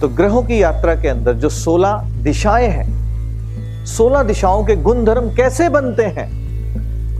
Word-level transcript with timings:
तो 0.00 0.08
ग्रहों 0.08 0.42
की 0.42 0.62
यात्रा 0.62 0.94
के 0.94 1.08
अंदर 1.08 1.32
जो 1.32 1.48
16 1.48 2.02
दिशाएँ 2.22 2.68
हैं 2.68 2.96
16 3.86 4.22
दिशाओं 4.22 4.64
के 4.64 4.76
गुणधर्म 4.76 5.34
कैसे 5.34 5.68
बनते 5.68 6.02
हैं? 6.02 6.46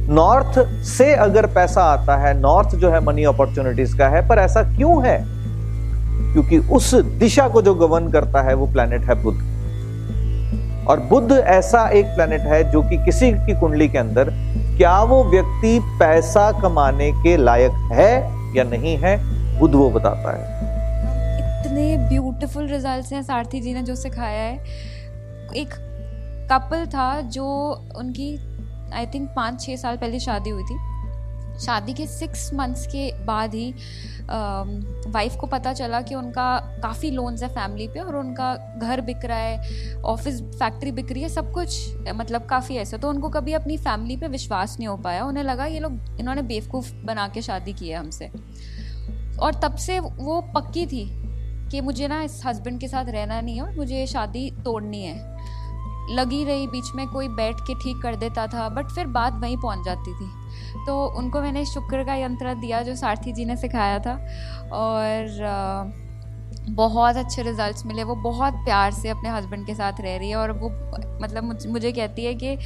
नॉर्थ 0.09 0.83
से 0.83 1.15
अगर 1.15 1.47
पैसा 1.47 1.83
आता 1.83 2.17
है 2.17 2.41
नॉर्थ 2.41 2.77
जो 2.77 2.91
है 2.91 3.05
मनी 3.05 3.25
अपॉर्चुनिटीज़ 3.25 3.97
का 3.97 4.09
है, 4.09 4.29
पर 4.29 4.39
ऐसा 4.39 4.63
क्यों 4.63 5.07
है? 5.07 5.25
क्योंकि 6.33 6.59
उस 6.59 6.95
दिशा 6.95 7.49
को 7.49 7.63
जो 7.63 7.75
गवर्न 7.75 8.11
करता 8.11 8.43
है, 8.43 8.55
वो 8.55 8.67
प्लेनेट 8.67 9.01
है 9.01 9.23
बुद्ध। 9.23 9.39
और 10.89 11.01
बुद्ध 11.01 11.33
ऐसा 11.33 11.89
एक 11.89 12.07
प्लेनेट 12.07 12.41
है 12.41 12.71
जो 12.71 12.83
कि 12.83 13.05
किसी 13.05 13.33
की 13.33 13.61
कुंडली 13.61 13.89
के 13.89 13.99
अंदर 13.99 14.25
क्या 14.77 15.03
वो 15.03 15.25
व्यक्ति 15.25 15.81
पैसा 15.83 16.53
कमाने 16.53 17.13
के 17.13 17.37
लायक 17.37 17.73
है 17.93 18.15
या 18.57 18.65
नहीं 18.65 18.97
है, 18.97 19.21
बुद्ध 19.59 19.75
वो 19.75 19.91
बताता 19.91 20.37
है। 20.37 20.56
इतने 21.77 22.09
ब्यूटीफुल 22.09 22.67
रिजल्ट्स 22.67 23.13
हैं 23.13 23.23
सारथी 23.23 23.61
जी 23.61 23.73
ने 23.75 23.83
जो 23.83 23.95
सिखाया 23.95 24.43
है। 24.43 24.57
एक 25.55 25.71
कपल 26.51 26.87
था 26.87 27.21
जो 27.31 27.47
उनकी 27.97 28.37
आई 28.95 29.07
थिंक 29.07 29.29
पाँच 29.37 29.61
छः 29.61 29.77
साल 29.77 29.97
पहले 29.97 30.21
शादी 30.21 30.51
हुई 30.51 30.63
थी। 30.63 30.79
शादी 31.61 31.93
के 31.95 32.07
सिक्स 32.07 32.53
मंथ्स 32.55 32.87
के 32.87 33.11
बाद 33.25 33.55
ही 33.55 33.73
वाइफ 35.11 35.37
को 35.37 35.47
पता 35.47 35.73
चला 35.73 36.01
कि 36.01 36.15
उनका 36.15 36.57
काफ़ी 36.83 37.11
लोन्स 37.11 37.43
है 37.43 37.49
फैमिली 37.49 37.89
पे 37.89 38.01
और 38.01 38.17
उनका 38.17 38.55
घर 38.79 39.01
बिक 39.01 39.25
रहा 39.25 39.39
है 39.39 40.01
ऑफ़िस 40.05 40.41
फैक्ट्री 40.43 40.93
बिक 40.93 41.13
रही 41.13 41.23
है, 41.23 41.29
सब 41.29 41.53
कुछ 41.53 42.09
मतलब 42.15 42.47
काफ़ी 42.47 42.77
ऐसा 42.77 42.97
तो 42.97 43.09
उनको 43.09 43.29
कभी 43.29 43.53
अपनी 43.53 43.77
फैमिली 43.79 44.17
पे 44.17 44.29
विश्वास 44.29 44.77
नहीं 44.79 44.89
हो 44.89 44.97
पाया। 44.97 45.25
उन्हें 45.25 45.45
लगा 45.45 45.67
ये 45.67 45.81
लोग, 45.81 46.01
इन्होंने 46.21 46.43
बेवकूफ़ 46.45 46.93
बना 47.05 47.29
के 47.29 47.43
शादी 47.43 47.73
की 47.73 47.89
है 47.89 47.97
हमसे। 47.97 48.31
और 49.39 49.61
तब 49.63 49.77
से 49.77 50.01
वो 50.01 50.41
पक्की 50.55 50.87
थी। 50.87 51.05
कि 51.71 51.81
मुझे 51.81 52.09
ना 52.09 52.23
इस 52.23 52.41
हस्बैंड 52.47 52.81
के 52.81 52.89
साथ 52.89 53.05
रहना 53.05 53.41
नहीं 53.41 53.57
है 53.57 53.63
और 53.63 53.77
मुझे 53.77 54.07
शादी 54.07 54.51
तोड़नी 54.65 55.03
है। 55.03 55.35
लगी 56.11 56.45
रही, 56.45 56.67
बीच 56.67 56.91
में 56.95 57.07
कोई 57.09 57.29
बैठ 57.29 57.61
के 57.61 57.75
ठीक 57.75 58.03
कर 58.03 58.17
देता 58.17 58.47
था 58.47 58.69
बट 58.69 58.91
फिर 58.91 59.07
बात 59.07 59.41
वहीं 59.43 59.57
पहुँच 59.57 59.85
जाती 59.85 60.15
थी। 60.15 60.85
तो 60.87 61.05
उनको 61.19 61.41
मैंने 61.41 61.65
शुक्र 61.65 62.05
का 62.05 62.15
यंत्र 62.15 62.55
दिया 62.55 62.83
जो 62.83 62.95
सारथी 62.95 63.33
जी 63.33 63.45
ने 63.45 63.57
सिखाया 63.57 63.99
था 63.99 64.15
और 64.73 65.95
बहुत 66.69 67.17
अच्छे 67.17 67.43
रिजल्ट्स 67.43 67.87
मिले। 67.87 68.05
वो 68.05 68.15
बहुत 68.23 68.55
प्यार 68.65 68.93
से 68.93 69.09
अपने 69.09 69.29
हस्बैंड 69.29 69.67
के 69.67 69.75
साथ 69.75 70.01
रह 70.01 70.17
रही 70.17 70.31
है 70.31 70.37
और 70.37 70.53
वो 70.53 70.71
मतलब 71.23 71.59
मुझे 71.69 71.93
कहती 71.93 72.25
है 72.25 72.35
कि 72.35 72.57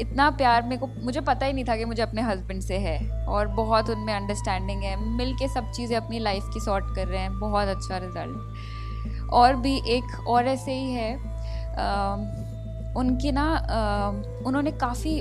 इतना 0.00 0.28
प्यार 0.30 0.62
मेरे 0.62 0.76
को 0.76 0.86
मुझे 1.04 1.20
पता 1.20 1.46
ही 1.46 1.52
नहीं 1.52 1.64
था 1.64 1.76
कि 1.76 1.84
मुझे 1.84 2.02
अपने 2.02 2.22
हस्बैंड 2.22 2.60
से 2.62 2.78
है। 2.78 2.98
और 3.26 3.46
बहुत 3.56 3.90
उनमें 3.90 4.12
अंडरस्टैंडिंग 4.14 4.82
है। 4.82 4.96
मिल 5.16 5.34
के 5.34 5.48
सब 5.48 5.70
चीज़ें 5.70 5.96
अपनी 5.96 6.18
लाइफ 6.18 6.50
की 6.54 6.60
सॉर्ट 6.60 6.94
कर 6.96 7.06
रहे 7.08 7.20
हैं। 7.20 7.38
बहुत 7.40 7.68
अच्छा 7.68 7.98
रिज़ल्ट 7.98 9.30
और 9.32 9.56
भी 9.56 9.76
एक 9.88 10.28
और 10.28 10.46
ऐसे 10.46 10.72
ही 10.72 10.92
है 10.92 11.12
आ, 11.74 12.14
उनकी 12.94 13.32
ना 13.32 13.46
उन्होंने 14.46 14.70
काफ़ी 14.70 15.20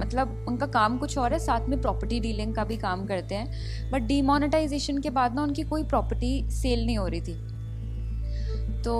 मतलब 0.00 0.44
उनका 0.48 0.66
काम 0.66 0.96
कुछ 0.98 1.16
और 1.18 1.32
है। 1.32 1.38
साथ 1.38 1.68
में 1.68 1.80
प्रॉपर्टी 1.80 2.20
डीलिंग 2.20 2.54
का 2.54 2.64
भी 2.64 2.76
काम 2.76 3.04
करते 3.06 3.34
हैं। 3.34 3.90
बट 3.90 4.02
डीमोनेटाइजेशन 4.02 4.98
के 4.98 5.10
बाद 5.10 5.34
ना 5.34 5.42
उनकी 5.42 5.62
कोई 5.62 5.82
प्रॉपर्टी 5.84 6.30
सेल 6.50 6.84
नहीं 6.86 6.98
हो 6.98 7.06
रही 7.06 7.20
थी। 7.20 7.34
तो 8.84 8.94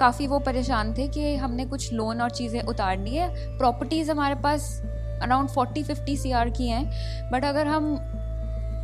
काफ़ी 0.00 0.26
वो 0.26 0.38
परेशान 0.38 0.92
थे 0.94 1.06
कि 1.08 1.34
हमने 1.36 1.64
कुछ 1.66 1.92
लोन 1.92 2.20
और 2.20 2.30
चीज़ें 2.30 2.60
उतारनी 2.62 3.10
है। 3.10 3.28
प्रॉपर्टीज़ 3.58 4.10
हमारे 4.10 4.34
पास 4.42 4.68
around 5.22 5.48
forty 5.48 5.82
fifty 5.82 6.16
C 6.16 6.32
R 6.32 6.50
की 6.50 6.68
हैं 6.68 6.84
बट 7.32 7.44
अगर 7.44 7.66
हम 7.66 7.94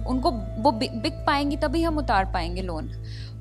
उनको 0.09 0.31
वो 0.63 0.71
बिक 0.73 1.13
पाएँगी 1.27 1.57
तभी 1.57 1.83
हम 1.83 1.99
उतार 1.99 2.25
पाएँगे 2.25 2.63
लोन 2.63 2.91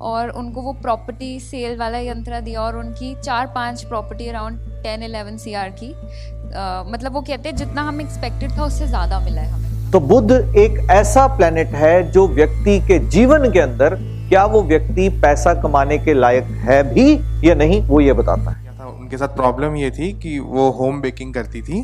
और 0.00 0.28
उनको 0.30 0.62
वो 0.62 0.72
प्रॉपर्टी 0.72 1.38
सेल 1.40 1.76
वाला 1.76 1.98
यंत्र 1.98 2.40
दिया 2.40 2.60
और 2.62 2.76
उनकी 2.76 3.14
चार 3.22 3.46
पाँच 3.54 3.84
property 3.84 4.28
around 4.28 4.58
ten 4.82 5.02
eleven 5.02 5.36
C 5.36 5.54
R 5.54 5.70
की। 5.72 5.92
आ, 5.92 6.82
मतलब 6.86 7.12
वो 7.12 7.20
कहते 7.20 7.48
हैं 7.48 7.56
जितना 7.56 7.82
हम 7.82 8.00
एक्सपेक्टेड 8.00 8.56
था 8.58 8.64
उससे 8.64 8.86
ज़्यादा 8.86 9.20
मिला 9.20 9.40
है 9.40 9.50
हमें। 9.50 9.90
तो 9.92 10.00
बुद्ध 10.00 10.30
एक 10.32 10.78
ऐसा 10.90 11.26
प्लेनेट 11.36 11.74
है 11.74 12.10
जो 12.12 12.26
व्यक्ति 12.28 12.78
के 12.80 12.98
जीवन 13.08 13.50
के 13.52 13.60
अंदर 13.60 13.94
क्या 14.32 14.44
वो 14.44 14.62
व्यक्ति 14.62 15.08
पैसा 15.22 15.52
कमाने 15.54 15.96
के 15.98 16.12
लायक 16.14 16.44
है 16.60 16.82
भी 16.84 17.02
या 17.44 17.54
नहीं, 17.54 17.80
वो 17.86 18.00
ये 18.00 18.12
बताता 18.12 18.50
है। 18.50 18.86
उनके 18.86 19.16
साथ 19.18 19.34
प्रॉब्लम 19.36 19.74
ये 19.76 19.90
थी 19.90 20.12
कि 20.12 20.38
वो 20.38 20.70
होम 20.70 21.00
बेकिंग 21.00 21.34
करती 21.34 21.60
थी, 21.62 21.82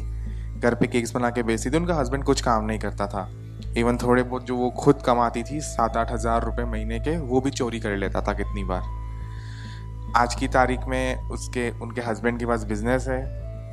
घर 0.58 0.74
पे 0.74 0.86
केक्स 0.86 1.14
बना 1.14 1.30
के 1.30 1.42
बेचती 1.42 1.70
थी, 1.70 1.76
उनका 1.76 1.94
हस्बैंड 1.94 2.24
कुछ 2.24 2.40
काम 2.40 2.64
नहीं 2.64 2.78
करता 2.78 3.06
था। 3.06 3.28
इवन 3.76 3.96
थोड़े 3.96 4.22
बहुत 4.22 4.46
जो 4.46 4.56
वो 4.56 4.70
खुद 4.78 5.02
कमाती 5.06 5.42
थी 5.42 5.60
सात 5.60 5.96
आठ 5.96 6.12
हज़ार 6.12 6.44
रुपये 6.44 6.64
महीने 6.64 6.98
के, 6.98 7.16
वो 7.18 7.40
भी 7.40 7.50
चोरी 7.50 7.80
कर 7.80 7.96
लेता 7.96 8.22
था 8.22 8.32
कितनी 8.32 8.64
बार। 8.64 8.82
आज 10.16 10.34
की 10.34 10.48
तारीख 10.48 10.86
में 10.88 11.28
उसके, 11.28 11.70
उनके 11.70 12.00
हस्बैंड 12.00 12.38
के 12.38 12.46
पास 12.46 12.64
बिज़नेस 12.64 13.08
है, 13.08 13.22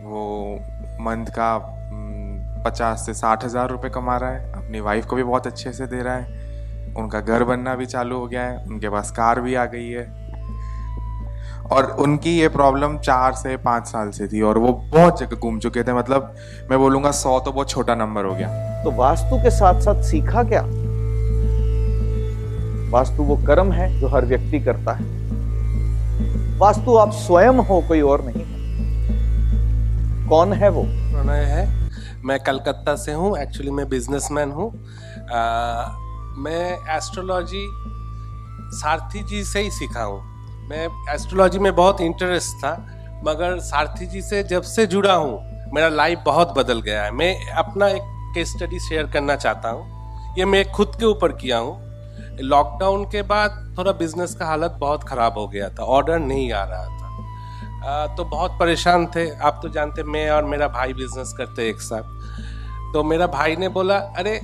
वो 0.04 0.60
मंथ 1.02 1.32
का 1.38 1.58
पचास 2.66 3.06
से 3.06 3.14
साठ 3.14 3.46
हज़ार 3.46 3.70
रुपये 3.70 3.92
कमा 3.92 4.18
रहा 4.18 4.30
है, 4.30 4.52
अपनी 4.54 4.80
वाइफ 4.82 5.06
को 5.06 5.16
भी 5.16 5.24
बहुत 5.24 5.48
अच्छे 5.48 5.72
से 5.72 5.88
दे 5.88 6.02
रहा 6.04 6.16
है। 6.16 6.45
उनका 6.98 7.20
घर 7.20 7.44
बनना 7.44 7.76
भी 7.76 7.86
चालू 7.86 8.18
हो 8.18 8.28
गया 8.28 8.44
है 8.44 8.64
उनके 8.66 8.90
पास 8.90 9.12
कार 9.12 9.42
भी 9.42 9.56
आ 9.56 9.66
गई 9.66 9.90
है। 9.90 10.04
और 11.72 11.86
उनकी 12.00 12.38
ये 12.40 12.48
प्रॉब्लम 12.48 12.98
चार 12.98 13.34
से 13.34 13.56
पाँच 13.58 13.88
साल 13.88 14.10
से 14.12 14.28
थी 14.28 14.42
और 14.42 14.58
वो 14.58 14.72
बहुत 14.94 15.20
जगह 15.20 15.36
घूम 15.36 15.60
चुके 15.60 15.84
थे 15.84 15.94
मतलब 15.94 16.36
मैं 16.72 16.80
बोलूँगा 16.80 17.12
सौ 17.12 17.40
तो 17.40 17.52
बहुत 17.52 17.70
छोटा 17.70 17.96
नंबर 17.96 18.26
हो 18.26 18.34
गया। 18.36 18.50
तो 18.84 18.92
वास्तु 18.92 19.38
के 19.38 19.50
साथ 19.50 19.82
साथ 19.82 20.04
सीखा 20.04 20.44
क्या? 20.44 20.62
वास्तु 22.92 23.24
वो 23.24 23.36
कर्म 23.38 23.72
है 23.72 23.90
जो 24.00 24.08
हर 24.08 24.26
व्यक्ति 24.26 24.60
करता 24.60 24.94
है। 24.94 25.14
वास्तु 26.60 26.96
आप 26.96 27.12
स्वयं 27.12 27.64
हो 27.66 27.82
कोई 27.88 28.02
और 28.02 28.26
नहीं 28.26 28.44
कौन 30.30 30.54
है 30.54 30.70
वो? 30.70 30.84
प्रणय 30.84 31.44
है। 31.46 31.68
मैं 32.26 32.40
कलकत्ता 32.40 32.96
से 32.96 33.14
हूँ 33.14 33.38
एक्चुअली 33.38 33.72
मैं 33.72 33.90
बिजनेसमैन 33.90 34.52
हूँ। 34.52 34.72
मैं 36.38 36.96
एस्ट्रोलॉजी 36.96 37.66
सारथी 38.74 39.22
जी 39.24 39.44
से 39.44 39.60
ही 39.60 39.70
सीखा 39.72 40.04
हूँ। 40.04 40.20
मैं 40.70 40.88
एस्ट्रोलॉजी 41.14 41.60
में 41.60 41.76
बहुत 41.76 42.02
इंटरेस्ट 42.02 42.56
था 42.58 42.72
मगर 43.26 43.60
सारथी 43.60 44.06
जी 44.06 44.22
से 44.22 44.42
जब 44.44 44.62
से 44.64 44.86
जुड़ा 44.88 45.14
हूँ 45.14 45.40
मेरा 45.74 45.88
लाइफ 45.90 46.20
बहुत 46.26 46.54
बदल 46.58 46.82
गया 46.82 47.04
है। 47.04 47.12
मैं 47.12 47.52
अपना 47.54 47.88
एक 47.88 48.02
केस 48.36 48.52
स्टडी 48.52 48.80
शेयर 48.80 49.08
करना 49.08 49.36
चाहता 49.36 49.70
हूँ। 49.70 50.36
ये 50.38 50.46
मैं 50.46 50.64
खुद 50.72 50.96
के 51.00 51.06
ऊपर 51.06 51.32
किया 51.32 51.58
हूँ। 51.58 52.38
लॉकडाउन 52.42 53.06
के 53.06 53.22
बाद 53.22 53.76
थोड़ा 53.78 53.92
बिज़नेस 53.92 54.36
का 54.36 54.46
हालत 54.46 54.78
बहुत 54.80 55.04
ख़राब 55.04 55.38
हो 55.38 55.48
गया 55.48 55.70
था 55.70 55.84
ऑर्डर 55.84 56.20
नहीं 56.20 56.52
आ 56.52 56.64
रहा 56.64 56.86
था। 56.86 57.06
आ, 57.86 58.16
तो 58.16 58.24
बहुत 58.26 58.58
परेशान 58.60 59.06
थे। 59.06 59.30
आप 59.38 59.60
तो 59.64 59.70
जानते 59.70 60.04
मैं 60.04 60.30
और 60.30 60.46
मेरा 60.46 60.68
भाई 60.68 60.94
बिज़नेस 60.94 61.34
करते 61.38 61.70
एक 61.70 61.82
साथ। 61.82 62.94
तो 62.94 63.04
मेरा 63.04 63.28
भाई 63.28 63.56
ने 63.56 63.70
बोला 63.70 63.98
अरे 64.18 64.40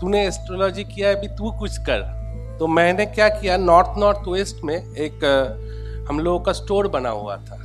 तूने 0.00 0.26
एस्ट्रोलॉजी 0.26 0.84
किया 0.84 1.10
अभी 1.10 1.28
तू 1.28 1.50
कुछ 1.50 1.78
कर। 1.78 2.00
तो 2.58 2.66
मैंने 2.66 3.06
क्या 3.06 3.28
किया 3.28 3.56
नॉर्थ 3.56 3.98
नॉर्थ 3.98 4.28
वेस्ट 4.28 4.64
में 4.64 4.74
एक 4.74 5.24
हम 6.10 6.20
लोगों 6.20 6.40
का 6.40 6.52
स्टोर 6.52 6.88
बना 6.88 7.08
हुआ 7.08 7.36
था। 7.36 7.56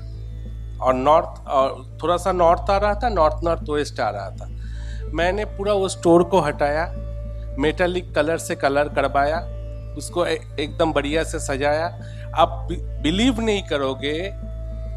और 0.82 0.94
नॉर्थ 0.94 1.48
और 1.48 1.98
थोड़ा 2.04 2.18
सा 2.18 2.32
नॉर्थ 2.32 2.70
आ 2.72 2.78
रहा 2.78 2.94
था 2.96 3.10
नॉर्थ 3.10 3.44
नॉर्थ 3.44 3.70
वेस्ट 3.70 4.00
आ 4.00 4.10
रहा 4.10 4.30
था। 4.30 4.48
मैंने 5.14 5.46
पूरा 5.46 5.74
वो 5.74 5.88
स्टोर 5.90 6.24
को 6.24 6.40
हटाया 6.40 6.86
मेटालिक 7.60 8.14
कलर 8.16 8.38
से 8.38 8.56
कलर 8.56 8.90
करवाया, 8.90 9.40
उसको 9.98 10.26
एकदम 10.26 10.94
बढ़िया 10.94 11.24
से 11.24 11.40
सजाया। 11.40 11.86
आप 12.36 12.68
बिलीव 12.72 13.42
नहीं 13.42 13.64
करोगे, 13.64 14.30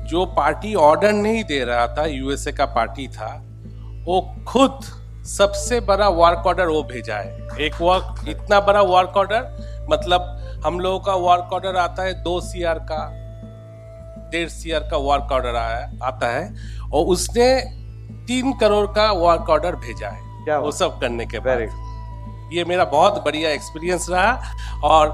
जो 0.09 0.25
पार्टी 0.27 0.75
ऑर्डर 0.75 1.13
नहीं 1.13 1.43
दे 1.45 1.63
रहा 1.65 1.87
था 1.89 2.05
यूएसए 2.07 2.53
का 2.53 2.65
पार्टी 2.67 3.07
था, 3.09 3.33
वो 4.05 4.21
खुद 4.49 4.81
सबसे 5.27 5.81
बड़ा 5.81 6.09
वर्क 6.09 6.47
ऑर्डर 6.47 6.67
वो 6.67 6.83
भेजा 6.83 7.17
है। 7.17 7.49
एक 7.61 7.75
वर्क 7.81 8.25
इतना 8.29 8.61
बड़ा 8.61 8.83
वर्क 8.83 9.17
ऑर्डर 9.17 9.87
मतलब 9.91 10.61
हम 10.67 10.81
लोगों 10.81 11.01
का 11.01 11.15
वर्क 11.23 11.53
ऑर्डर 11.53 11.77
आता 11.77 12.03
है 12.03 12.13
दो 12.23 12.41
सीआर 12.41 12.79
का 12.91 13.01
डेढ़ 14.31 14.49
सीआर 14.49 14.89
का 14.91 14.97
वर्क 14.97 15.33
ऑर्डर 15.33 15.57
आया 15.57 15.91
आता 16.03 16.29
है 16.29 16.45
और 16.93 17.07
उसने 17.07 17.49
तीन 18.27 18.53
करोड़ 18.53 18.87
का 18.87 19.11
वर्क 19.13 19.51
ऑर्डर 19.51 19.77
भेजा 19.77 20.09
है 20.09 20.45
क्या 20.45 20.59
वो 20.59 20.73
सब 20.73 21.01
करने 21.01 21.27
के 21.27 21.39
बाद। 21.39 21.61
ये 22.53 22.65
मेरा 22.65 22.85
बहुत 22.85 23.23
बढ़िया 23.25 23.51
एक्सपीरियंस 23.51 24.07
रहा 24.11 24.81
और 24.85 25.11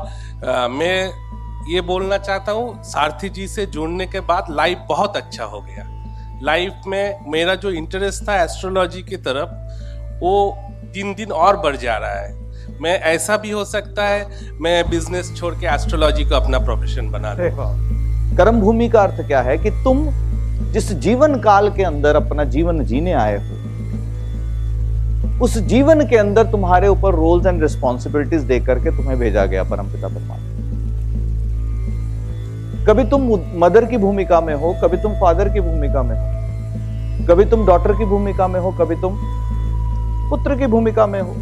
आ, 0.47 0.69
मैं 0.69 1.71
ये 1.73 1.81
बोलना 1.81 2.19
चाहता 2.19 2.53
हूँ 2.53 2.83
सारथी 2.83 3.29
जी 3.29 3.49
से 3.49 3.67
जुड़ने 3.67 4.07
के 4.07 4.21
बाद 4.21 4.47
लाइफ 4.51 4.79
बहुत 4.89 5.17
अच्छा 5.17 5.45
हो 5.45 5.61
गया। 5.61 5.85
लाइफ 6.43 6.87
में 6.87 7.31
मेरा 7.31 7.55
जो 7.55 7.71
इंटरेस्ट 7.71 8.29
था 8.29 8.43
एस्ट्रोलॉजी 8.43 9.03
की 9.03 9.17
तरफ़ 9.17 9.62
वो 10.23 10.57
दिन 10.95 11.15
दिन 11.15 11.33
और 11.33 11.57
बढ़ 11.57 11.77
जा 11.77 11.97
रहा 11.97 12.21
है। 12.21 12.31
मैं, 12.81 12.99
ऐसा 13.01 13.37
भी 13.37 13.51
हो 13.51 13.65
सकता 13.65 14.05
है, 14.05 14.27
मैं 14.61 14.91
बिज़नेस 14.91 15.33
छोड़ 15.37 15.55
के 15.55 15.67
एस्ट्रोलॉजी 15.67 16.25
को 16.25 16.35
अपना 16.35 16.59
प्रोफेशन 16.59 17.11
बना 17.11 17.35
कर्म 18.37 18.61
भूमि 18.61 18.89
का 18.89 19.03
अर्थ 19.03 19.27
क्या 19.27 19.41
है 19.41 19.57
कि 19.59 19.71
तुम 19.85 20.07
जिस 20.73 20.93
जीवन 21.01 21.35
काल 21.41 21.71
के 21.71 21.83
अंदर 21.83 22.17
अपना 22.17 22.45
जीवन 22.47 22.85
जीने 22.85 23.13
आए 23.13 23.37
हो, 23.39 23.61
उस 25.45 25.59
जीवन 25.69 26.07
के 26.09 26.17
अंदर 26.17 26.51
तुम्हारे 26.51 26.89
ऊपर 26.89 27.15
रोल्स 27.15 27.47
एंड 27.47 27.63
रिस्पॉन्सिबिलिटीज 27.63 28.43
देकर 28.45 28.79
के 28.79 28.91
तुम्हें 28.91 29.19
भेजा 29.19 29.45
गया 29.45 29.63
परमपिता 29.65 30.09
परमात्मा। 30.09 30.51
कभी 32.87 33.05
तुम 33.05 33.23
मदर 33.65 33.85
की 33.85 33.97
भूमिका 33.97 34.41
में 34.41 34.55
हो, 34.55 34.73
कभी 34.83 34.97
तुम 34.97 35.13
फादर 35.13 35.49
की 35.49 35.61
भूमिका 35.61 36.03
में 36.03 36.17
हो, 36.17 37.27
कभी 37.27 37.45
तुम 37.45 37.67
डॉटर 37.67 37.93
की 37.93 38.05
भूमिका 38.05 38.47
में 38.49 38.61
हो, 38.61 38.71
कभी 38.73 38.97
तुम 38.97 39.19
पुत्र 40.33 40.57
की 40.59 40.67
भूमिका 40.69 41.07
में 41.07 41.21
हो। 41.21 41.35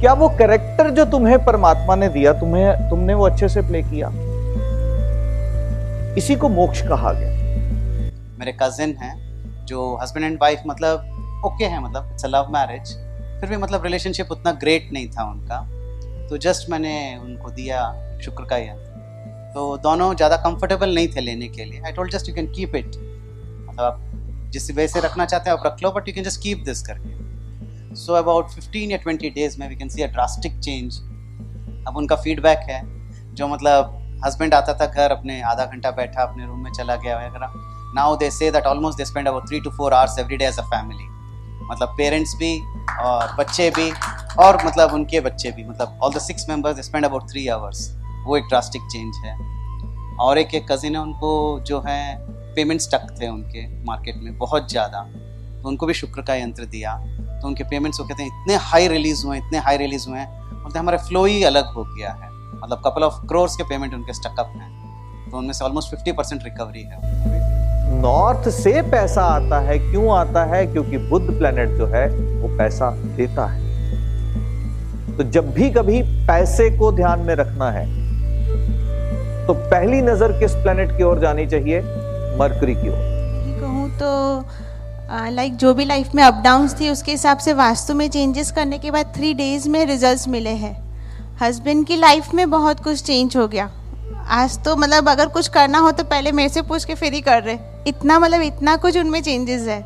क्या 0.00 0.12
वो 0.14 0.28
कैरेक्टर 0.38 0.90
जो 0.90 1.04
तुम्हें 1.10 1.44
परमात्मा 1.44 1.94
ने 1.94 2.08
दिया, 2.10 2.32
तुम्हें, 2.32 2.88
तुमने 2.90 3.14
वो 3.14 3.26
अच्छे 3.26 3.48
से 3.48 3.60
प्ले 3.62 3.82
किया? 3.84 4.08
इसी 6.18 6.34
को 6.36 6.48
मोक्ष 6.50 6.82
कहा 6.88 7.12
गया। 7.12 7.30
मेरे 8.38 8.52
कजिन 8.62 8.94
हैं, 9.00 9.14
जो 9.66 9.96
हस्बैंड 10.02 10.26
एंड 10.26 10.38
वाइफ 10.42 10.62
मतलब 10.66 11.42
ओके 11.46 11.64
है 11.64 11.82
मतलब 11.82 12.10
इट्स 12.12 12.24
अ 12.24 12.28
लव 12.28 12.52
मैरिज 12.52 12.94
फिर 13.40 13.50
भी 13.50 13.56
मतलब 13.56 13.84
रिलेशनशिप 13.84 14.30
उतना 14.32 14.52
ग्रेट 14.60 14.92
नहीं 14.92 15.08
था 15.08 15.24
उनका। 15.30 15.58
तो 16.28 16.38
जस्ट 16.38 16.70
मैंने 16.70 16.94
उनको 17.22 17.50
दिया 17.52 17.80
शुक्र 18.24 18.44
का 18.44 18.56
यंत्र 18.58 18.92
तो 19.54 19.76
दोनों 19.82 20.14
ज़्यादा 20.14 20.36
कंफर्टेबल 20.44 20.94
नहीं 20.94 21.08
थे 21.08 21.20
लेने 21.20 21.48
के 21.48 21.64
लिए। 21.64 21.80
I 21.80 21.92
told 21.92 22.12
just 22.12 22.28
you 22.28 22.34
can 22.34 22.52
keep 22.52 22.74
it 22.76 22.96
मतलब 23.66 23.80
आप 23.80 24.00
जिस 24.52 24.70
वे 24.70 24.86
से 24.88 25.00
रखना 25.00 25.24
चाहते 25.26 25.50
हैं, 25.50 25.56
आप 25.58 25.66
रख 25.66 25.82
लो 25.82 25.90
but 25.92 26.08
you 26.08 26.14
can 26.14 26.24
just 26.24 26.42
keep 26.42 26.64
this 26.64 26.82
करके। 26.82 27.13
सो 27.96 28.12
अबाउट 28.14 28.48
फिफ्टीन 28.50 28.90
या 28.90 28.96
ट्वेंटी 28.98 29.30
डेज़ 29.30 29.58
में 29.60 29.68
we 29.68 29.76
can 29.76 29.88
see 29.88 30.02
a 30.02 30.06
drastic 30.12 30.58
change 30.60 30.96
अब 31.88 31.96
उनका 31.96 32.16
फीडबैक 32.16 32.58
है, 32.70 32.80
जो 33.34 33.48
मतलब 33.48 34.00
हस्बैंड 34.24 34.54
आता 34.54 34.74
था 34.74 34.86
घर 34.86 35.10
अपने 35.10 35.40
आधा 35.42 35.64
घंटा 35.64 35.90
बैठा, 35.92 36.22
अपने 36.22 36.46
रूम 36.46 36.62
में 36.64 36.70
चला 36.72 36.96
गया 36.96 37.16
वगैरह 37.18 37.52
now 37.96 38.16
they 38.16 38.30
say 38.30 38.50
that 38.50 38.66
almost 38.66 38.98
they 38.98 39.04
spend 39.04 39.28
about 39.28 39.48
three 39.48 39.60
two 39.60 39.70
four 39.70 39.92
hours 39.94 40.18
every 40.18 40.36
day 40.36 40.44
as 40.44 40.58
a 40.58 40.62
family 40.66 41.08
मतलब 41.70 41.94
पेरेंट्स 41.98 42.34
भी 42.38 42.58
और 43.02 43.34
बच्चे 43.38 43.68
भी, 43.70 43.90
और 44.38 44.58
मतलब 44.66 44.92
उनके 44.94 45.20
बच्चे 45.20 45.50
भी 45.50 45.64
मतलब 45.64 45.98
all 46.02 46.12
the 46.14 46.18
six 46.20 46.48
members 46.48 46.80
spend 46.86 47.04
about 47.04 47.30
three 47.30 47.46
hours 47.48 47.88
वो 48.26 48.36
एक 48.36 48.44
ड्रास्टिक 48.48 48.82
चेंज 48.92 49.24
है. 49.24 49.36
और 50.20 50.38
एक 50.38 50.54
एक 50.54 50.70
कज़िन 50.70 50.94
है, 50.96 51.00
उनको 51.02 51.60
जो 51.66 51.80
है 51.86 52.16
पेमेंट 52.54 52.80
स्टक 52.80 53.06
थे 53.20 53.28
उनके 53.28 53.66
मार्केट 53.84 54.16
में 54.16 54.36
बहुत 54.38 54.70
ज़्यादा. 54.70 55.00
तो 55.62 55.68
उनको 55.68 55.86
भी 55.86 55.94
शुक्र 55.94 56.22
का 56.22 56.34
यंत्र 56.34 56.64
दिया. 56.66 56.92
तो 57.44 57.48
उनके 57.48 57.64
पेमेंट्स 57.64 58.00
वो 58.00 58.06
कहते 58.06 58.22
हैं 58.22 58.42
इतने 58.42 58.54
हाई 58.62 58.86
रिलीज़ 58.88 59.24
हुए 59.26 59.36
इतने 59.38 59.58
हाई 59.58 59.76
रिलीज़ 59.76 60.08
हुए 60.08 60.18
हैं। 60.18 60.28
बोलते 60.52 60.78
हमारा 60.78 60.98
फ्लो 60.98 61.24
ही 61.24 61.42
अलग 61.44 61.72
हो 61.72 61.82
गया 61.86 62.10
है। 62.12 62.28
मतलब 62.58 62.80
कपल 62.84 63.02
ऑफ़ 63.02 63.14
क्रोर्स 63.28 63.56
के 63.56 63.64
पेमेंट 63.64 63.94
उनके 63.94 64.12
स्टकअप 64.12 64.52
हैं। 64.56 65.30
तो 65.30 65.36
उनमें 65.38 65.52
से 65.52 65.64
ऑलमोस्ट 65.64 65.90
फिफ्टी 65.90 66.12
परसेंट 66.12 66.44
रिकवरी 66.44 66.82
है। 66.82 68.00
नॉर्थ 68.00 68.48
से 68.50 68.82
पैसा 68.82 69.22
आता 69.24 69.58
है। 69.60 69.78
क्यों 69.80 70.16
आता 70.16 70.44
है? 70.46 70.66
क्योंकि 70.66 70.98
बुद्ध 71.10 71.26
प्लेनेट 71.28 71.76
जो 71.78 71.86
है 71.86 72.06
वो 72.08 72.56
पैसा 72.58 72.90
देता 73.16 73.46
है। 73.46 73.62
तो 75.16 75.30
जब 75.30 75.52
भी 75.54 75.70
कभी 75.70 76.02
पैसे 76.26 76.70
को 76.78 76.92
ध्यान 76.92 77.20
में 77.20 77.34
रखना 77.36 77.70
है 77.70 77.86
तो 79.46 79.54
पहली 79.54 80.00
नज़र 80.02 80.38
किस 80.40 80.54
प्लेनेट 80.54 80.96
की 80.96 81.02
ओर 81.02 81.20
जानी 81.20 81.46
चाहिए? 81.46 81.80
मरकरी 82.38 82.74
की 82.74 82.88
ओर। 82.88 83.02
कहूँ 83.60 83.88
तो 83.98 84.12
लाइक 85.10 85.48
like, 85.48 85.60
जो 85.60 85.74
भी 85.74 85.84
लाइफ 85.84 86.14
में 86.14 86.22
अप 86.22 86.34
डाउन 86.34 86.68
थी 86.80 86.90
उसके 86.90 87.12
हिसाब 87.12 87.38
से 87.38 87.52
वास्तु 87.52 87.94
में 87.94 88.08
चेंजेस 88.10 88.50
करने 88.52 88.78
के 88.78 88.90
बाद 88.90 89.12
थ्री 89.16 89.32
डेज़ 89.34 89.68
में 89.68 89.84
रिजल्ट्स 89.86 90.28
मिले 90.28 90.50
हैं। 90.50 90.76
हस्बैंड 91.42 91.86
की 91.86 91.96
लाइफ 91.96 92.34
में 92.34 92.50
बहुत 92.50 92.80
कुछ 92.84 93.02
चेंज 93.02 93.36
हो 93.36 93.46
गया। 93.48 93.70
आज 94.28 94.58
तो 94.64 94.76
मतलब 94.76 95.08
अगर 95.08 95.28
कुछ 95.28 95.48
करना 95.48 95.78
हो 95.78 95.90
तो 95.90 96.04
पहले 96.04 96.32
मेरे 96.32 96.48
से 96.48 96.62
पूछ 96.62 96.84
के 96.84 96.94
फिर 96.94 97.12
ही 97.12 97.20
कर 97.20 97.42
रहे। 97.42 97.58
इतना 97.86 98.18
मतलब 98.18 98.40
इतना 98.40 98.76
कुछ 98.76 98.96
उनमें 98.96 99.22
चेंजेस 99.22 99.66
है। 99.68 99.82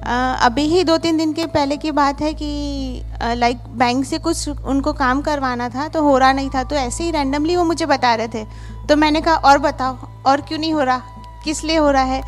Uh, 0.00 0.36
अभी 0.42 0.62
ही 0.62 0.84
दो 0.84 0.96
तीन 0.96 1.16
दिन 1.16 1.32
के 1.32 1.46
पहले 1.46 1.76
की 1.76 1.90
बात 1.90 2.20
है 2.20 2.32
कि 2.34 3.02
लाइक 3.22 3.58
uh, 3.58 3.68
बैंक 3.68 4.04
से 4.04 4.18
कुछ 4.18 4.48
उनको 4.48 4.92
काम 4.92 5.20
करवाना 5.22 5.68
था 5.68 5.88
तो 5.88 6.02
हो 6.02 6.16
रहा 6.18 6.32
नहीं 6.32 6.50
था। 6.50 6.62
तो 6.64 6.76
ऐसे 6.76 7.04
ही 7.04 7.10
रैंडमली 7.10 7.56
वो 7.56 7.64
मुझे 7.64 7.86
बता 7.86 8.14
रहे 8.14 8.28
थे। 8.28 8.44
तो 8.88 8.96
मैंने 8.96 9.20
कहा 9.20 9.34
और 9.34 9.58
बताओ 9.58 9.96
और 10.26 10.40
क्यों 10.40 10.58
नहीं 10.58 10.72
हो 10.72 10.82
रहा? 10.82 11.02
किस 11.44 11.62
लिए 11.64 11.76
हो 11.76 11.90
रहा 11.90 12.02
है? 12.02 12.22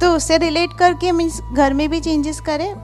तो 0.00 0.10
उससे 0.12 0.36
रिलेट 0.38 0.72
करके 0.78 1.12
मीन्स 1.12 1.40
घर 1.52 1.74
में 1.74 1.88
भी 1.90 2.00
चेंजेस 2.00 2.40
करें 2.40 2.74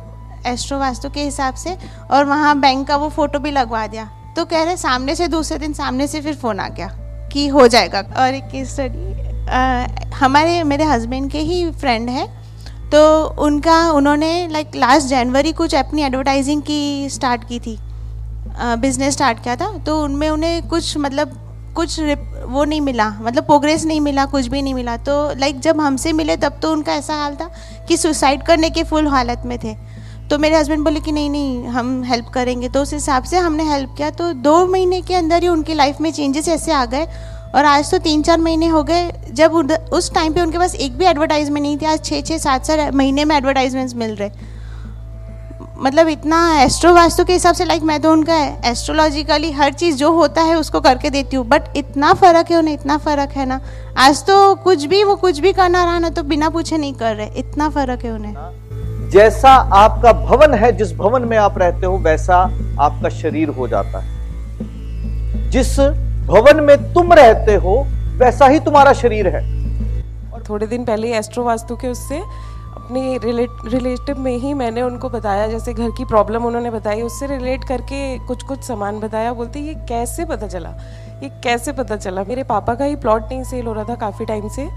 एस्ट्रो 0.46 0.78
वास्तु 0.78 1.11
के 1.11 1.22
हिसाब 1.22 1.55
से, 1.55 1.76
और 2.11 2.25
वहाँ 2.25 2.58
बैंक 2.61 2.87
का 2.88 2.96
वो 2.96 3.08
फ़ोटो 3.08 3.38
भी 3.38 3.50
लगवा 3.50 3.87
दिया। 3.87 4.05
तो 4.37 4.44
कह 4.44 4.62
रहे 4.62 4.76
सामने 4.76 5.14
से 5.14 5.28
दूसरे 5.28 5.58
दिन 5.58 5.72
सामने 5.72 6.06
से 6.06 6.20
फिर 6.20 6.34
फ़ोन 6.34 6.61
आ 6.61 6.69
गया 6.69 6.88
कि 7.32 7.46
हो 7.49 7.66
जाएगा। 7.69 8.00
और 8.19 8.34
एक 8.34 8.66
स्टडी 8.66 9.12
हमारे, 10.14 10.62
मेरे 10.64 10.84
हस्बैंड 10.84 11.31
के 11.31 11.38
ही 11.40 11.70
फ्रेंड 11.72 12.08
है। 12.11 12.26
तो 12.90 13.25
उनका, 13.40 13.78
उन्होंने 13.90 14.49
लाइक 14.49 14.76
लास्ट 14.76 15.08
जनवरी 15.08 15.52
कुछ 15.52 15.75
अपनी 15.75 16.02
एडवर्टाइजिंग 16.02 16.62
की 16.62 17.08
स्टार्ट 17.11 17.49
की 17.49 17.58
थी। 17.61 17.78
बिज़नेस 18.81 19.14
स्टार्ट 19.14 19.43
किया 19.43 19.56
था। 19.56 19.76
तो 19.78 20.02
उनमें 20.02 20.28
उन्हें 20.31 20.69
कुछ 20.69 20.96
मतलब 20.96 21.40
कुछ 21.76 22.00
वो 22.55 22.65
नहीं 22.65 22.81
मिला 22.81 23.09
मतलब 23.21 23.45
प्रोग्रेस 23.45 23.85
नहीं 23.85 24.01
मिला, 24.01 24.25
कुछ 24.27 24.47
भी 24.47 24.62
नहीं 24.62 24.75
मिला। 24.75 24.97
तो 24.97 25.15
लाइक 25.39 25.61
जब 25.61 25.81
हमसे 25.81 26.12
मिले, 26.12 26.37
तब 26.37 26.59
तो 26.62 26.73
उनका 26.73 26.93
ऐसा 26.93 27.15
हाल 27.15 27.35
था 27.35 27.51
कि 27.89 27.97
सुसाइड 27.97 28.43
करने 28.43 28.71
के 28.71 28.83
फुल 28.83 29.09
हालत 29.09 29.43
में 29.47 29.59
थे। 29.59 29.77
तो 30.31 30.39
मेरे 30.39 30.56
हस्बैंड 30.56 30.85
बोले 30.85 31.01
कि 31.01 31.12
नहीं 31.12 31.31
नहीं, 31.31 31.65
हम 31.67 32.03
हेल्प 32.05 32.29
करेंगे। 32.35 32.69
तो 32.69 32.83
उस 32.83 32.93
हिसाब 32.93 33.25
से 33.25 33.39
हमने 33.39 33.65
हेल्प 33.65 33.95
किया। 33.97 34.11
तो 34.11 34.33
दो 34.33 34.67
महीने 34.67 35.01
के 35.01 35.15
अंदर 35.15 35.43
ही 35.43 35.49
उनकी 35.49 35.75
लाइफ 35.75 36.01
में 36.01 36.11
चेंजेस 36.12 36.49
ऐसे 36.49 36.73
आ 36.73 36.85
गए। 36.85 37.06
और 37.55 37.65
आज 37.65 37.91
तो 37.91 37.99
तीन 37.99 38.23
चार 38.23 38.41
महीने 38.41 38.67
हो 38.67 38.83
गए। 38.83 39.12
जब 39.33 39.55
उस 39.93 40.12
टाइम 40.15 40.33
पे 40.33 40.41
उनके 40.41 40.59
पास 40.59 40.75
एक 40.75 40.97
भी 40.99 41.05
एडवर्टाइजमेंट 41.05 41.62
नहीं 41.62 41.77
थी, 41.79 41.87
आज 41.87 42.05
छः 42.05 42.21
छः 42.21 42.39
सात 42.39 42.67
सात 42.67 42.95
महीने 42.95 43.25
में 43.25 43.37
एडवर्टाइजमेंट्स 43.37 43.95
मिल 43.95 44.15
रहे। 44.15 44.31
मतलब 45.85 46.09
इतना 46.09 46.39
एस्ट्रो 46.61 46.93
वास्तु 46.95 47.25
के 47.25 47.33
हिसाब 47.33 47.55
से 47.55 47.65
लाइक 47.65 47.83
मैं 47.83 48.01
तो 48.01 48.13
उनका 48.13 48.37
एस्ट्रोलॉजिकली 48.65 49.51
हर 49.53 49.73
चीज़ 49.73 49.97
जो 49.97 50.11
होता 50.13 50.43
है 50.43 50.55
उसको 50.55 50.81
करके 50.81 51.11
देती 51.11 51.37
हूँ। 51.37 51.47
बट 51.49 51.77
इतना 51.77 52.13
फ़र्क 52.15 52.51
है 52.51 52.57
उन्हें 52.57 52.75
इतना 52.75 52.97
फ़र्क 52.99 53.31
है 53.31 53.47
ना। 53.47 53.61
आज 53.99 54.23
तो 54.27 54.55
कुछ 54.55 54.85
भी 54.85 55.03
वो 55.05 55.17
कुछ 55.17 55.39
भी 55.39 55.53
करना 55.53 55.83
रहा 55.85 55.99
ना 55.99 56.11
तो 56.11 56.23
बिना 56.23 56.49
पूछे 56.51 56.77
नहीं 56.77 56.95
कर 56.95 57.15
रहे। 57.17 57.27
इतना 57.37 57.69
फ़र्क 57.69 58.05
है 58.05 58.13
उन्हें। 58.13 59.11
जैसा 59.11 59.51
आपका 59.75 60.13
भवन 60.15 60.55
है 60.55 60.73
जिस 60.73 60.93
भवन 60.93 61.23
में 61.23 61.37
आप 61.37 61.59
रहते 61.59 61.87
हो 61.87 61.99
वैसा 61.99 62.37
आपका 62.81 63.09
शरीर 63.09 63.49
हो 63.49 63.69
जाता 63.69 63.99
है। 63.99 65.51
जिस 65.51 65.79
भवन 66.27 66.65
में 66.65 66.77
तुम 66.95 67.13
रहते 67.13 67.55
हो 67.57 67.77
वैसा 68.19 68.47
ही 68.47 68.61
तुम्हारा 68.61 68.93
शरीर 68.93 69.29
है। 69.29 69.43
और 70.33 70.45
थोड़े 70.49 70.67
दिन 70.67 70.85
पहले 70.85 71.13
एस्ट्रो 71.15 71.45
वास्तु 71.45 71.77
के 71.77 71.89
उससे 71.89 72.23
अपने 72.76 73.19
रिलेट 73.19 73.50
रिलेटिव 73.65 74.19
में 74.19 74.37
ही 74.37 74.54
मैंने 74.54 74.83
उनको 74.83 75.09
बताया 75.09 75.47
जैसे 75.47 75.75
घर 75.75 75.90
की 75.90 76.04
प्रॉब्लम 76.04 76.45
उन्होंने 76.45 76.71
बताई 76.71 77.02
उससे 77.02 77.26
रिलेट 77.26 77.64
करके 77.64 78.19
कुछ 78.19 78.43
कुछ 78.43 78.62
सामान 78.62 79.00
बताया। 79.00 79.33
बोलते 79.33 79.61
ये 79.61 79.75
कैसे 79.88 80.25
पता 80.25 80.47
चला? 80.47 80.71
ये 81.23 81.28
कैसे 81.45 81.73
पता 81.73 81.97
चला? 81.97 82.25
मेरे 82.25 82.43
पापा 82.43 82.75
का 82.75 82.85
ही 82.85 82.97
प्लॉट 82.97 83.23
नहीं 83.23 83.45
सेल 83.45 83.66
हो 83.66 83.73
रहा 83.73 83.85
था 83.85 83.95
काफ़ी 83.95 84.26
टाइम 84.26 84.49
से। 84.49 84.69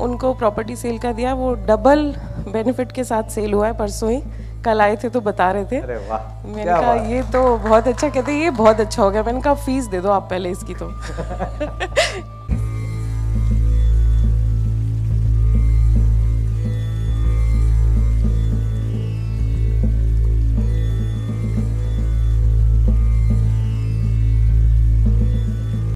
उनको 0.00 0.32
प्रॉपर्टी 0.34 0.76
सेल 0.76 0.98
का 0.98 1.12
दिया। 1.12 1.34
वो 1.34 1.54
डबल 1.54 2.04
बेनिफिट 2.48 2.92
के 2.92 3.04
साथ 3.04 3.30
सेल 3.30 3.52
हुआ 3.52 3.66
है 3.66 3.78
परसों 3.78 4.10
ही। 4.10 4.22
कल 4.64 4.80
आए 4.80 4.96
थे 4.96 5.08
तो 5.08 5.20
बता 5.20 5.50
रहे 5.50 5.64
थे। 5.64 5.80
मैंने 5.80 6.64
कहा 6.64 6.94
ये 6.94 7.22
तो 7.22 7.56
बहुत 7.56 7.88
अच्छा 7.88 8.08
कहते 8.08 8.32
ये 8.32 8.50
बहुत 8.50 8.80
अच्छा 8.80 9.02
हो 9.02 9.10
गया। 9.10 9.22
मैंने 9.22 9.40
कहा 9.40 9.54
फ़ीस 9.54 9.86
दे 9.86 10.00
दो 10.00 10.10
आप 10.10 10.30
पहले 10.30 10.50
इसकी 10.50 10.74
तो। 10.74 10.86